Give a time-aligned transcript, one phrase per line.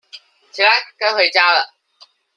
[0.49, 1.75] 起來，該回家了